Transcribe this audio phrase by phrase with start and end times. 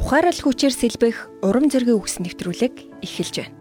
[0.00, 3.56] ухаарал хүчээр сэлбэх урам зоригийн үгс нэвтрүүлэг эхэлж байна.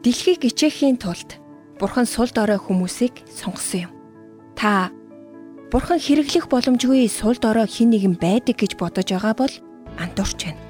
[0.00, 1.36] Дэлхийг ичээхийн тулд
[1.76, 3.92] Бурхан сул дорой хүмүүсийг сонгосон юм.
[4.56, 4.88] Та
[5.68, 9.54] Бурхан хэрэглэх боломжгүй сул дорой хин нэгэн байдаг гэж бодож байгаа бол
[10.00, 10.62] андуурч байна.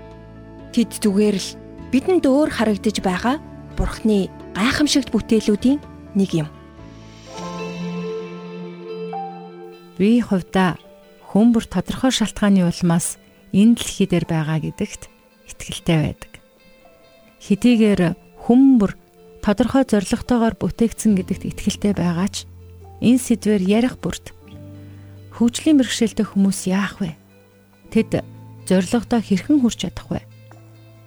[0.74, 1.48] Тэд зүгээр л
[1.94, 3.38] бидэнд өөр харагдаж байгаа
[3.78, 5.78] Бурханы гайхамшигт бүтээлүүдийн
[6.18, 6.48] нэг юм.
[9.94, 10.74] Би хувьдаа
[11.30, 15.08] хүмүүр тодорхой шалтгааны улмаас энэ дэлхий дээр байгаа гэдэгт
[15.52, 16.32] итгэлтэй байдаг.
[17.40, 18.02] Хэдийгээр
[18.48, 18.92] хүмүүр
[19.44, 22.48] тодорхой зорилготойгоор бүтээгдсэн гэдэгт итгэлтэй байгаа ч
[23.04, 24.32] энэ сэдвэр ярих бүрт
[25.36, 27.16] хөгжлийн бэрхшээлтэй хүмүүс яах вэ?
[27.90, 28.22] Тэд
[28.68, 30.20] зорилгодоо хэрхэн хүрч чадах вэ?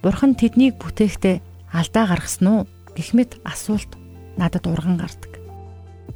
[0.04, 1.40] Бурхан тэднийг бүтээхдээ
[1.72, 2.62] алдаа гаргасан уу
[2.98, 3.96] гэх мэт асуулт
[4.36, 5.40] надад урган гардаг.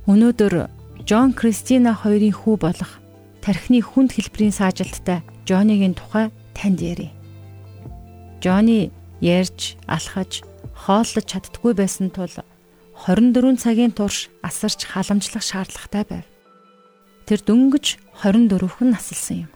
[0.09, 0.67] Өнөөдөр
[1.05, 2.99] Джон Кристина хоёрын хүү болох
[3.39, 7.09] тархины хүнд хэлбэрийн саажилттай Джоныгийн тухай танд ярив.
[8.37, 10.45] Джоны ярьж, алхаж,
[10.77, 16.25] хооллож чаддгүй байсан тул 24 цагийн турш асарч халамжлах шаардлагатай байв.
[17.25, 19.51] Тэр дөнгөж 24хэн насалсан юм.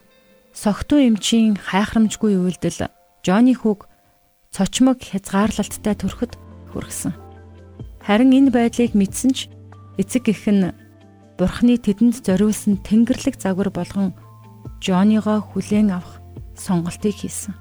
[0.49, 2.89] Согтуу эмчийн хайхрамжгүй үйлдэл
[3.21, 3.85] Джоны хүүг
[4.49, 6.33] цочмог хязгаарлалттай төрөхөд
[6.73, 7.13] хүргэсэн.
[8.01, 9.45] Харин энэ байдлыг мэдсэн ч
[10.01, 10.73] эцэг гэх нь
[11.37, 14.17] Бурхны тэдэнд зориулсан тэнгэрлэг загвар болгон
[14.83, 16.19] Джоныгоо хүлээн авах
[16.59, 17.55] сонголтыг хийсэн.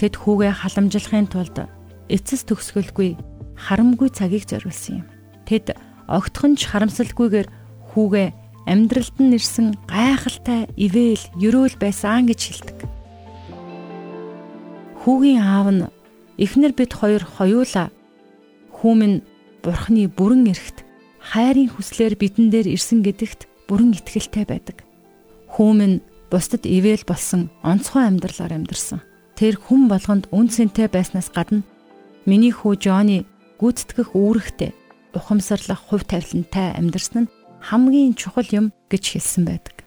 [0.00, 1.68] Тэд хүүгээ халамжлахын тулд
[2.08, 3.20] эцэс төгсгөлгүй
[3.52, 5.06] харамгүй цагийг зориулсан юм.
[5.44, 5.76] Тэд
[6.08, 7.48] огтхонч харамсалгүйгээр
[7.92, 8.28] хүүгээ
[8.72, 12.78] амьдралд нь ирсэн гайхалтай ивэл ерөөл байсан гэж хэлдэг.
[15.04, 15.84] Хүүгийн аав нь
[16.40, 17.92] эхнэр бид хоёр хоёулаа
[18.80, 19.20] хүүмэн
[19.60, 20.88] бурхны бүрэн эрхт
[21.20, 24.84] хайрын хүслээр бидэн дээр ирсэн гэдэгт бүрэн итгэлтэй байдаг.
[25.54, 26.02] Хүүмэн
[26.34, 29.06] бусдад ивэл болсон онцгой амьдралаар амьдарсан.
[29.38, 31.62] Тэр хүн болгонд үн цэнтэй байснаас гадна
[32.26, 33.22] миний хүү Жонни
[33.62, 34.74] гүйцэтгэх үүрэгтэй
[35.14, 37.32] ухамсарлах хувь тавилантай амьдарсан нь
[37.62, 39.86] хамгийн чухал юм гэж хэлсэн байдаг.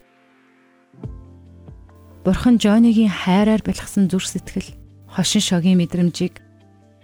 [2.23, 4.71] Бурхан Жоннигийн хайраар бэлгсэн зүр сэтгэл,
[5.11, 6.39] хошин шогийн мэдрэмжийг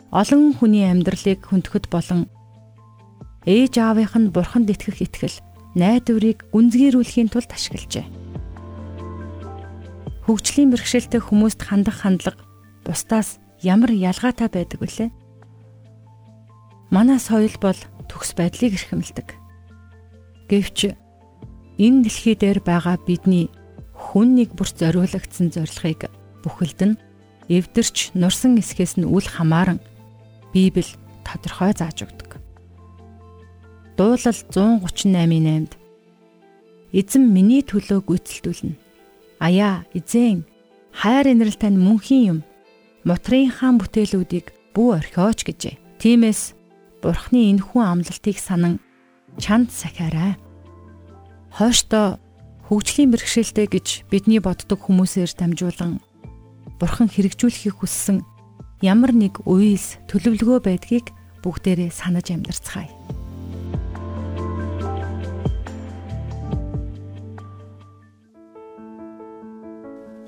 [0.08, 2.32] олон хүний амьдралыг хүндэхэд болон
[3.44, 5.38] ээж аавынх нь бурханд итгэх итгэл
[5.76, 8.23] найдварыг гүнзгийрүүлэхийн тулд ашиглажээ.
[10.24, 12.40] Хөгжлийн бэрхшээлтэй хүмүүст хандах хандлага
[12.88, 15.10] бусдаас ямар ялгаатай байдаг вүлээ?
[16.96, 17.76] Манай соёл бол
[18.08, 19.28] төгс байдлыг эрхэмлдэг.
[20.48, 20.96] Гэвч
[21.76, 23.52] энэ дэлхий дээр байгаа бидний
[23.92, 26.08] хүн нэг бүрт зориулагдсан зорилгыг
[26.44, 27.00] бүхэлд нь
[27.52, 29.80] эвдэрч нурсан эсхээс нь үл хамааран
[30.54, 30.86] Библи
[31.26, 32.38] тодорхой зааж өгдөг.
[33.98, 35.76] Дуулал 138-8-д
[36.94, 38.83] Эзэн миний төлөө гүйцэлдүүлнэ.
[39.40, 40.46] Аяа, эзэн,
[40.94, 42.40] хайр инрэл тань мөнхийн юм.
[43.04, 45.76] Мотрын хаан бүтээлүүдийг бүү орхиоч гэжээ.
[46.00, 46.54] Тиймээс
[47.04, 48.80] Бурхны энэхүү амлалтыг санан
[49.38, 50.40] чанд сахиарай.
[51.52, 52.18] Хойштоо
[52.70, 56.00] хөгжлийн бэрхшээлтэй гэж бидний боддог хүмүүсээр дамжуулан
[56.80, 58.24] Бурхан хэрэгжүүлэхийг хүссэн
[58.82, 61.12] ямар нэг үеэс төлөвлөгөө байдгийг
[61.44, 62.92] бүгдээрээ санаж амьдарцгаая.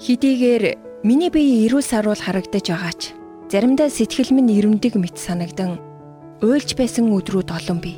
[0.05, 3.17] Хидийгээр миний бие эрүүл саруул харагдаж байгаач
[3.49, 5.81] заримдаа сэтгэл минь ирэмдэг мэт санагдан
[6.45, 7.97] уйлж байсан өдрүүд олон бий.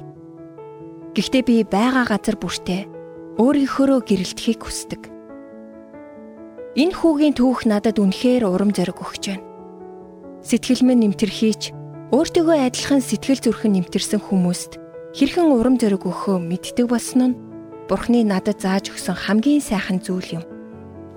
[1.12, 2.88] Гэхдээ би байгаа газар бүртээ
[3.44, 5.12] өөрийнхөө гэрэлтэхийг хүсдэг.
[6.79, 9.44] Энэ хүүгийн түүх надад үнэхээр урам зориг өгч байна.
[10.47, 11.75] Сэтгэл минь нэмтэрхийч
[12.16, 14.79] өөртөөгөө адилхан сэтгэл зүрхэн нэмтэрсэн хүмүүст
[15.12, 17.38] хэрхэн урам зориг өгөхөө мэддэг болсон нь
[17.91, 20.47] Бурхны надад зааж өгсөн хамгийн сайхан зүйл юм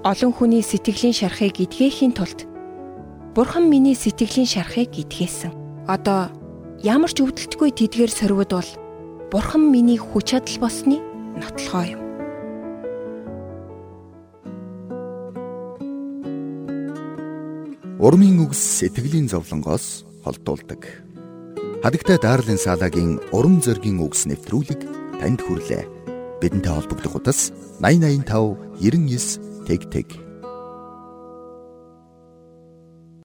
[0.00, 2.49] олон хүний сэтгэлийн шарахыг идгээхийн тулд
[3.37, 5.53] Бурхан миний сэтгэлийн шарахыг идгээсэн.
[5.93, 6.33] Одоо
[6.81, 8.71] ямар ч өвдөлтгүй тэдгээр сорвид бол
[9.28, 11.05] Бурхан миний хүч чадал болсны
[11.37, 12.00] нотлохоо юм.
[18.01, 20.80] Урмын үгс сэтгэлийн зовлонгоос холдуулдаг.
[21.84, 24.80] Хадагтай Дарлин Салагийн урам зоригийн үгс нэвтрүүлэг
[25.21, 25.84] танд хүрлээ.
[26.41, 27.53] Бидэнтэй холбогдох утас
[27.84, 30.29] 8085 99 tek tek.